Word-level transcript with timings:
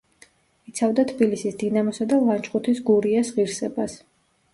იცავდა 0.69 1.03
თბილისის 1.11 1.59
„დინამოსა“ 1.63 2.07
და 2.13 2.17
ლანჩხუთის 2.29 2.81
„გურიას“ 2.87 3.31
ღირსებას. 3.37 3.99